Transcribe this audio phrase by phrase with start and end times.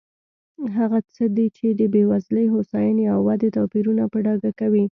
[0.77, 4.85] هغه څه دي چې د بېوزلۍ، هوساینې او ودې توپیرونه په ډاګه کوي.